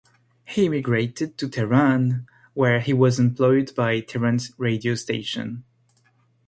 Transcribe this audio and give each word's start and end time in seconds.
He 0.45 0.65
immigrated 0.65 1.37
to 1.37 1.47
Tehran 1.47 2.25
where 2.55 2.79
he 2.79 2.91
was 2.91 3.19
employed 3.19 3.71
by 3.75 3.99
Tehran 3.99 4.39
Radio 4.57 4.95
Station. 4.95 5.63